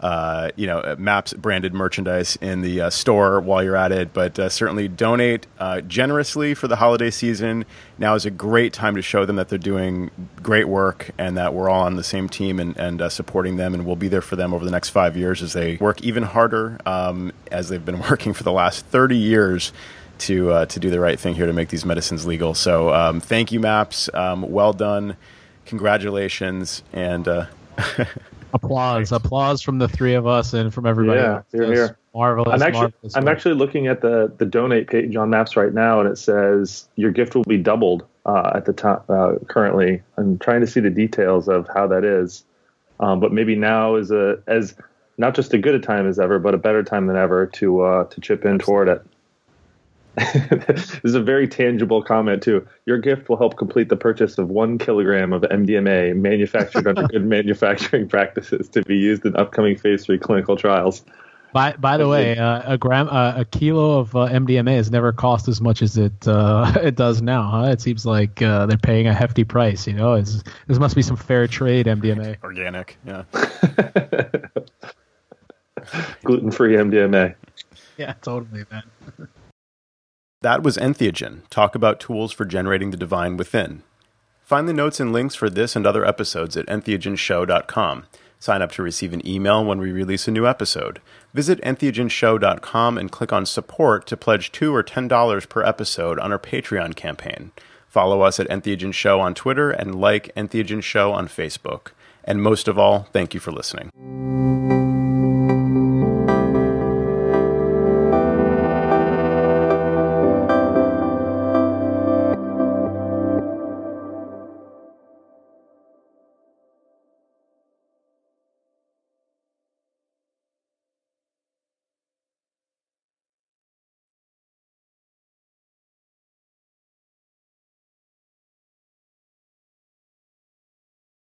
uh, 0.02 0.50
you 0.56 0.66
know, 0.66 0.96
Maps 0.98 1.32
branded 1.32 1.72
merchandise 1.72 2.36
in 2.42 2.60
the 2.60 2.82
uh, 2.82 2.90
store 2.90 3.40
while 3.40 3.64
you're 3.64 3.74
at 3.74 3.90
it. 3.90 4.12
But 4.12 4.38
uh, 4.38 4.50
certainly 4.50 4.86
donate 4.86 5.46
uh, 5.58 5.80
generously 5.80 6.52
for 6.52 6.68
the 6.68 6.76
holiday 6.76 7.10
season. 7.10 7.64
Now 7.96 8.14
is 8.14 8.26
a 8.26 8.30
great 8.30 8.74
time 8.74 8.94
to 8.96 9.02
show 9.02 9.24
them 9.24 9.36
that 9.36 9.48
they're 9.48 9.58
doing 9.58 10.10
great 10.42 10.68
work 10.68 11.10
and 11.16 11.38
that 11.38 11.54
we're 11.54 11.70
all 11.70 11.86
on 11.86 11.96
the 11.96 12.04
same 12.04 12.28
team 12.28 12.60
and, 12.60 12.76
and 12.76 13.00
uh, 13.00 13.08
supporting 13.08 13.56
them, 13.56 13.72
and 13.72 13.86
we'll 13.86 13.96
be 13.96 14.08
there 14.08 14.20
for 14.20 14.36
them 14.36 14.52
over 14.52 14.62
the 14.62 14.70
next 14.70 14.90
five 14.90 15.16
years 15.16 15.42
as 15.42 15.54
they 15.54 15.76
work 15.76 16.02
even 16.02 16.22
harder 16.22 16.78
um, 16.84 17.32
as 17.50 17.70
they've 17.70 17.86
been 17.86 18.00
working 18.10 18.34
for 18.34 18.42
the 18.42 18.52
last 18.52 18.84
30 18.84 19.16
years 19.16 19.72
to 20.20 20.50
uh, 20.50 20.66
to 20.66 20.80
do 20.80 20.90
the 20.90 21.00
right 21.00 21.18
thing 21.18 21.34
here 21.34 21.46
to 21.46 21.52
make 21.52 21.68
these 21.68 21.84
medicines 21.84 22.26
legal. 22.26 22.54
So 22.54 22.92
um, 22.92 23.20
thank 23.20 23.52
you, 23.52 23.60
Maps. 23.60 24.08
Um, 24.12 24.50
well 24.50 24.72
done. 24.72 25.16
Congratulations. 25.66 26.82
And 26.92 27.28
uh, 27.28 27.46
applause, 28.54 29.12
applause 29.12 29.62
from 29.62 29.78
the 29.78 29.88
three 29.88 30.14
of 30.14 30.26
us 30.26 30.54
and 30.54 30.72
from 30.72 30.86
everybody. 30.86 31.20
Yeah, 31.20 31.36
else. 31.36 31.44
here, 31.52 31.72
here. 31.72 31.98
Marvelous. 32.14 32.54
I'm 32.54 32.62
actually 32.66 32.80
marvelous 32.80 33.16
I'm 33.16 33.28
actually 33.28 33.54
looking 33.54 33.86
at 33.86 34.00
the 34.00 34.32
the 34.38 34.46
donate 34.46 34.88
page 34.88 35.14
on 35.16 35.30
Maps 35.30 35.56
right 35.56 35.72
now, 35.72 36.00
and 36.00 36.08
it 36.08 36.18
says 36.18 36.88
your 36.96 37.10
gift 37.10 37.34
will 37.34 37.44
be 37.44 37.58
doubled 37.58 38.04
uh, 38.26 38.52
at 38.54 38.64
the 38.64 38.72
time. 38.72 39.00
Uh, 39.08 39.34
currently, 39.46 40.02
I'm 40.16 40.38
trying 40.38 40.60
to 40.62 40.66
see 40.66 40.80
the 40.80 40.90
details 40.90 41.48
of 41.48 41.68
how 41.72 41.86
that 41.88 42.04
is, 42.04 42.44
um, 43.00 43.20
but 43.20 43.32
maybe 43.32 43.54
now 43.54 43.96
is 43.96 44.10
a 44.10 44.42
as 44.46 44.74
not 45.18 45.34
just 45.34 45.52
a 45.52 45.58
good 45.58 45.74
a 45.74 45.80
time 45.80 46.08
as 46.08 46.18
ever, 46.18 46.38
but 46.38 46.54
a 46.54 46.58
better 46.58 46.82
time 46.82 47.06
than 47.06 47.16
ever 47.16 47.46
to 47.46 47.80
uh, 47.82 48.04
to 48.04 48.20
chip 48.20 48.44
in 48.44 48.58
toward 48.58 48.88
it. 48.88 49.04
this 50.66 51.00
is 51.04 51.14
a 51.14 51.20
very 51.20 51.46
tangible 51.46 52.02
comment 52.02 52.42
too. 52.42 52.66
Your 52.86 52.98
gift 52.98 53.28
will 53.28 53.36
help 53.36 53.56
complete 53.56 53.88
the 53.88 53.96
purchase 53.96 54.38
of 54.38 54.48
one 54.48 54.78
kilogram 54.78 55.32
of 55.32 55.42
MDMA 55.42 56.16
manufactured 56.16 56.86
under 56.86 57.02
good 57.08 57.24
manufacturing 57.24 58.08
practices 58.08 58.68
to 58.70 58.82
be 58.82 58.96
used 58.96 59.24
in 59.24 59.36
upcoming 59.36 59.76
phase 59.76 60.04
three 60.04 60.18
clinical 60.18 60.56
trials. 60.56 61.04
By 61.52 61.72
by 61.72 61.96
the 61.96 62.08
way, 62.08 62.36
uh, 62.36 62.74
a 62.74 62.78
gram, 62.78 63.08
uh, 63.08 63.34
a 63.36 63.44
kilo 63.44 64.00
of 64.00 64.14
uh, 64.14 64.28
MDMA 64.28 64.76
has 64.76 64.90
never 64.90 65.12
cost 65.12 65.48
as 65.48 65.60
much 65.60 65.80
as 65.80 65.96
it 65.96 66.28
uh, 66.28 66.72
it 66.82 66.94
does 66.94 67.22
now. 67.22 67.48
Huh? 67.50 67.70
It 67.70 67.80
seems 67.80 68.04
like 68.04 68.42
uh, 68.42 68.66
they're 68.66 68.76
paying 68.76 69.06
a 69.06 69.14
hefty 69.14 69.44
price. 69.44 69.86
You 69.86 69.94
know, 69.94 70.14
it's, 70.14 70.42
this 70.66 70.78
must 70.78 70.94
be 70.94 71.02
some 71.02 71.16
fair 71.16 71.46
trade 71.46 71.86
MDMA. 71.86 72.36
Organic, 72.42 72.98
yeah. 73.06 73.22
Gluten 76.22 76.50
free 76.50 76.74
MDMA. 76.74 77.34
Yeah, 77.96 78.12
totally, 78.20 78.64
man. 78.70 78.82
That 80.40 80.62
was 80.62 80.76
Entheogen. 80.76 81.48
Talk 81.50 81.74
about 81.74 81.98
tools 81.98 82.32
for 82.32 82.44
generating 82.44 82.90
the 82.90 82.96
divine 82.96 83.36
within. 83.36 83.82
Find 84.44 84.68
the 84.68 84.72
notes 84.72 85.00
and 85.00 85.12
links 85.12 85.34
for 85.34 85.50
this 85.50 85.74
and 85.74 85.84
other 85.84 86.04
episodes 86.04 86.56
at 86.56 86.66
entheogenshow.com. 86.66 88.04
Sign 88.38 88.62
up 88.62 88.70
to 88.72 88.82
receive 88.82 89.12
an 89.12 89.26
email 89.26 89.64
when 89.64 89.78
we 89.78 89.90
release 89.90 90.28
a 90.28 90.30
new 90.30 90.46
episode. 90.46 91.00
Visit 91.34 91.60
entheogenshow.com 91.62 92.98
and 92.98 93.10
click 93.10 93.32
on 93.32 93.46
support 93.46 94.06
to 94.06 94.16
pledge 94.16 94.52
2 94.52 94.72
or 94.72 94.84
$10 94.84 95.48
per 95.48 95.64
episode 95.64 96.20
on 96.20 96.30
our 96.30 96.38
Patreon 96.38 96.94
campaign. 96.94 97.50
Follow 97.88 98.20
us 98.20 98.38
at 98.38 98.48
Entheogen 98.48 98.94
Show 98.94 99.18
on 99.18 99.34
Twitter 99.34 99.70
and 99.70 100.00
like 100.00 100.32
Entheogen 100.36 100.82
Show 100.84 101.10
on 101.10 101.26
Facebook. 101.26 101.88
And 102.22 102.40
most 102.40 102.68
of 102.68 102.78
all, 102.78 103.08
thank 103.12 103.34
you 103.34 103.40
for 103.40 103.50
listening. 103.50 103.90